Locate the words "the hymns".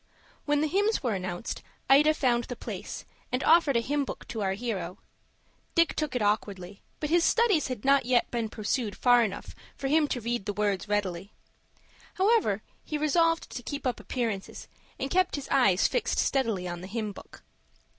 0.61-1.03